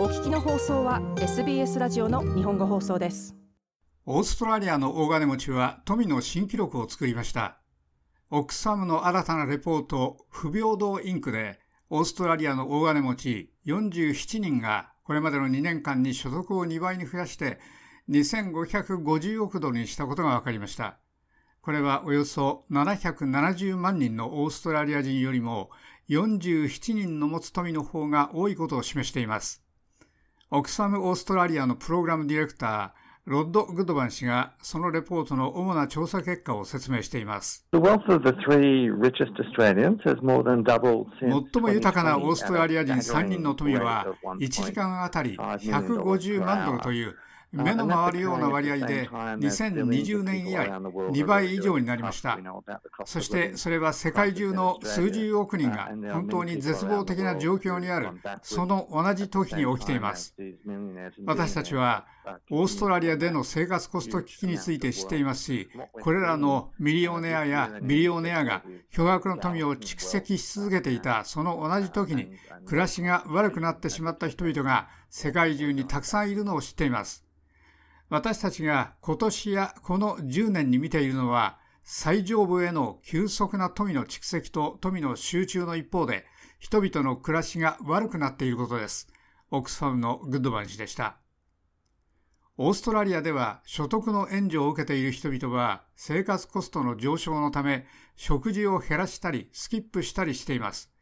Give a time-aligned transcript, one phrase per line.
[0.00, 3.36] お聞きの放送は SBS ラジオの日本語放送です
[4.06, 7.58] オーストラリアの大金持ちは富の新記録を作りました
[8.30, 11.58] オックスファムの新たなレポート不平等インクで
[11.90, 17.58] オーストラリアの大金持ち47人がこれまでの2年間に所得を2倍に増やして
[18.08, 20.98] 2550億ドルにしたことが分かりました。
[21.60, 25.68] これはおよそ770万人のオーストラリア人よりも
[26.08, 29.62] 47人の持つ富の方が多いことを示しています。
[30.52, 37.68] オクサムオーストラリアのプログラムディレクター、ロッド・グッドバン氏がそのレポートの主な調査結果を説明しています。
[41.20, 44.08] 最も豊かなオーストラリア人3人の富は
[44.40, 47.14] 1時間あたり150万ドルという
[47.52, 52.38] 目の回るような割合で2020年以来2倍以上になりました。
[53.04, 58.08] そしてそれは世界中の数十億人が本当に絶望的な状況にある
[58.42, 60.34] その同じ時に起きています。
[61.26, 62.06] 私たちは
[62.50, 72.30] オーストラリアでの生活コスト危機について知っていますし、これらのミリオネアやビリオネアが巨額の富を蓄積し続けていたその同じ時に
[72.66, 77.24] 暮らしが悪くなってしまった人々が世界中にたくさんいるのを知っています。
[78.10, 86.26] 私たちが今年やこの10年に見ているのは、最上部への急速な富の蓄積と富の集中の一方で、
[86.58, 89.08] 人々の暮らしが悪くなっていることです。
[89.52, 91.18] オックスファムのグッドバン氏でした。
[92.56, 100.92] オーストラリアでは所得の援助を受けている人々は生活コストの上昇のため食事を減らしたりスキップしたりしています。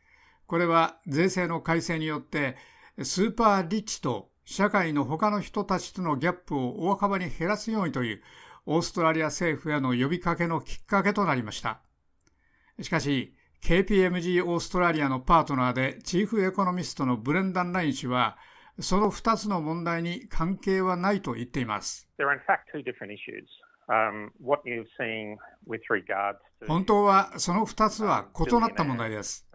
[0.46, 2.56] これは税制の改正によって
[3.02, 8.22] スーパーリッチと社会の他の人たちとのギャップを大幅に減らすようにという
[8.64, 11.80] オーストラリア政府への呼びかけのきっかけとなりました。
[12.80, 18.38] しかし、KPMG オーストラリアのパートナーでチーフエコノミストのブレンダン・ライン氏は、
[18.80, 22.08] その2つの問題に関係はないと言っています。
[26.66, 29.46] 本当はその2つは異なった問題です。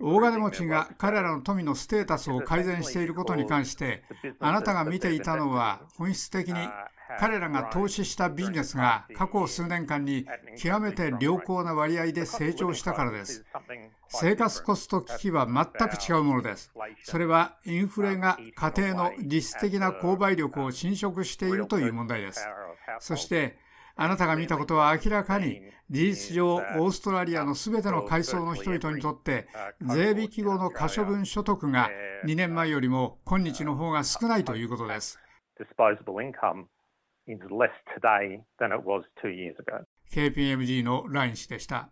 [0.00, 4.02] 大金持ちが彼らの富のステータスを改善していることに関して、
[4.40, 6.68] あなたが見ていたのは本質的に
[7.18, 10.26] 彼らが投資したビジネスが過去数年間に
[10.58, 13.44] 極めて良好な割合で成長したからです。
[14.08, 16.72] 生活コスト危機は全く違うものです。
[17.02, 22.48] それはインフレが家庭の実質的な購買力を侵食しているという問題です。
[23.00, 23.58] そして
[23.96, 25.60] あなたが見たことは明らかに
[25.90, 29.46] 事実上オーストラリアのすべての階層の人々にとって
[29.80, 31.90] 税引き後の可処分所得が
[32.24, 35.18] 2年前よりも今日の方が少ないということです。
[40.10, 41.90] KPMG のライン氏でした。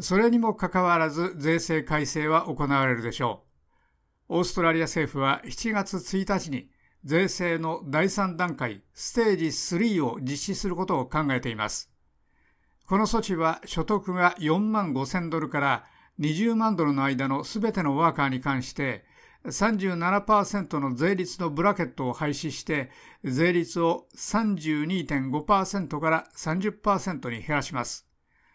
[0.00, 3.44] それにもかかわらず税制改正は行われるでしょ
[4.28, 4.36] う。
[4.36, 6.70] オーストラリア政府は7月1日に
[7.04, 11.90] 税制の第3段階ステージ3を実施することを考えています。
[12.86, 15.84] この措置は所得が4万5000ドルから
[16.20, 19.04] 20万ドルの間のすべてのワーカーに関して
[19.46, 22.90] 37%の税率のブラケットを廃止して
[23.24, 28.06] 税率を32.5%から30%に減らします。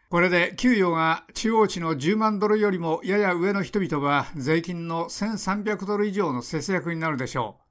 [0.09, 7.66] これで給与が中央値の10万ドルよりもやや上の人々は税金の1300ドル以上の節約になるでしょう。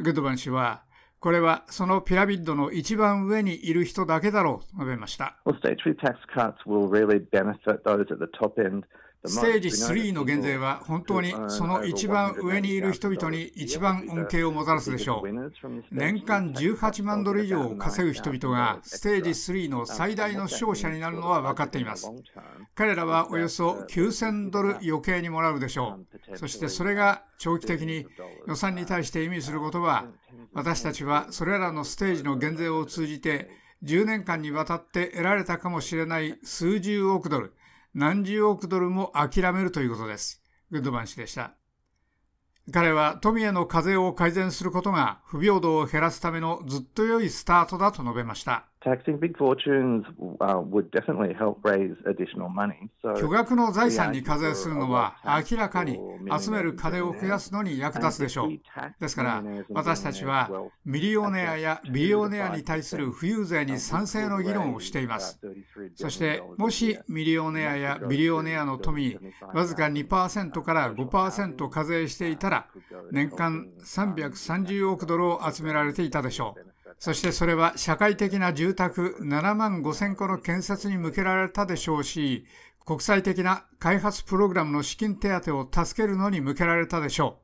[0.00, 0.82] グッドバン氏は、
[1.20, 5.36] これはそのピラミッドの一番上にいる人だけだろうと述べました。
[9.24, 15.50] ステージ3の減税は本当にその一番上にいる人々に一番恩恵をもたらすでしょう。
[15.90, 22.10] 年間18万ドル以上を稼ぐ人々がステージ3の最大の勝者になるのは分かっています。
[22.74, 25.98] 彼らはおよそ9000ドル余計にもらうでしょ
[26.32, 26.38] う。
[26.38, 28.06] そしてそれが長期的に
[28.46, 30.06] 予算に対して意味することは、
[30.52, 33.50] 私たちはそれらのステージの減税を通じて
[33.82, 37.54] 10年間にわたって得られたかもしれない数十億ドル、
[37.94, 40.42] 何十億ドルも諦めるということです。
[40.70, 41.52] グッドマン氏でした。
[42.70, 48.66] 彼は富への課税を改善することが不平等を減らすためのずっと良いスタートだと述べました。
[53.20, 55.16] 巨額の財産に課税するのは
[55.50, 55.98] 明らかに
[56.40, 58.50] 集める金を増やすのに役立つでしょう。
[59.00, 60.50] ですから私たちは
[60.84, 65.40] ミリオネアやビリオネアに対する富裕税に賛成の議論をしています。
[65.96, 69.18] そしてもしミリオネアやビリオネアの富に
[69.54, 72.66] わずか2%から5%課税していたら
[73.10, 76.77] 年間330億ドルを集められていたでしょう。
[76.98, 82.44] そしてそれは社会的な住宅7万5000個の建設に向けられたでしょうし、
[82.84, 87.40] 国際的な開発プログラムの資金手当を助けるのに向けられたでしょ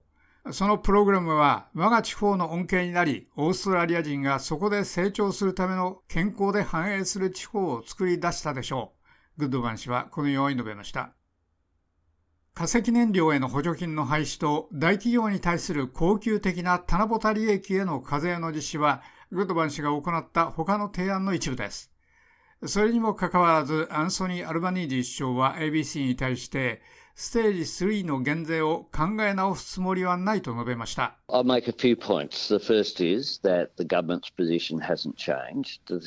[0.47, 8.93] うそのプログラムは我が地方の恩恵になり、オーストラリア人がそこで成長するための健康で繁栄する地方を作り出したでしょ
[9.37, 9.41] う。
[9.41, 11.15] グッドバン氏はこのように述べました。
[12.53, 19.03] 化石燃料への補助金の廃止と大企業に対する恒久的な棚ぼた利益への課税の実施は、
[19.34, 21.90] グッドバン氏が行った他の提案の一部です。
[22.66, 26.81] それにもかかわらず、アンソニー・アルバニージー首相は ABC に対して、
[27.16, 31.14] ステージ3の減税を考え直すつもりはないと述べました。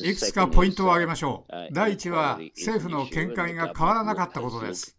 [0.03, 1.73] いくつかポイントを挙げましょう。
[1.73, 4.97] 第1は政府の見解が変わらなかったことです。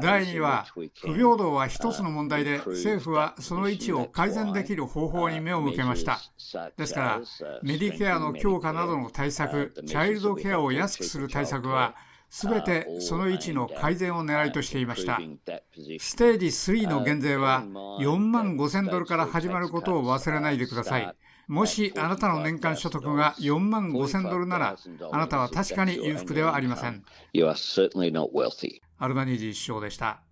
[0.00, 6.20] 第2は不平等は一つの問題で政府はその位置を改善できる方法に目を向けました。
[6.78, 7.20] ですから
[7.62, 11.96] メディケアの強化などの対策、チャイルドケアを安くする対策は
[12.30, 15.18] すべてその位置の改善を狙いとしていました。
[15.98, 17.64] ステージ3の減税は
[18.00, 21.16] 4万5000ドルから始まることを忘れないでください。
[21.48, 24.76] もしあなたの年間所得が4万5000ドルなら、
[25.10, 27.04] あなたは確かに裕福ではありません。
[28.98, 30.22] アルバニージー首相でした。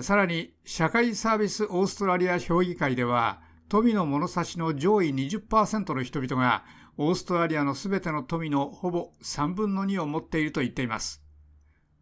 [0.00, 6.64] さらに、社会サービスオーストラリア評議会では、富の物差しの上位20%の人々が
[7.02, 11.22] オーストラリアのすべての富のほぼ3分の2を持っていると言っています。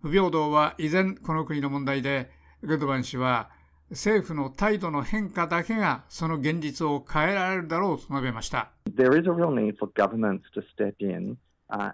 [0.03, 2.33] 不平等は依然この国の問題で、
[2.65, 3.49] グッドバン氏は
[3.91, 8.73] 政府の態度の変化だけがその現実を変えられるだろうと述べました。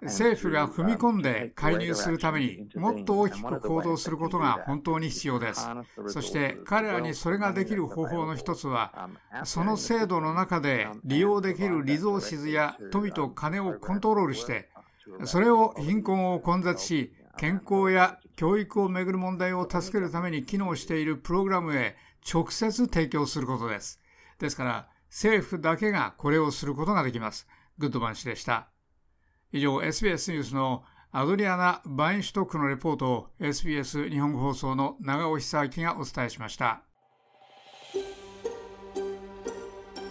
[0.03, 5.69] 政府が踏み込んで介入するためにもっと大きく行動することが本当に必要です。
[6.07, 9.11] そして彼らにそれができる方法の一つは、
[9.45, 14.69] その制度の中で利用できるリゾーシズや富と金をコントロールして、
[15.25, 21.97] それを貧困を根絶し、健康や教育をめぐる問題を助けるために機能しているプログラムへ
[22.33, 24.01] 直接提供することです。
[24.39, 27.49] ですから、政府だけがこれをすることができます。
[27.79, 28.69] グッドバン氏でした。
[29.55, 36.83] 以上、SBS ニュースのアドリアナ・バインシュトックのレポートを SBS 日本語放送の長尾久明がお伝えしました。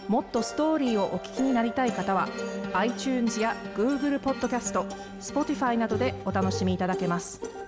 [0.08, 2.26] もっとストーリーをお聞きになりたい方は
[2.72, 4.84] iTunes や Google ポッドキャスト
[5.20, 7.63] Spotify などでお楽しみいただけます。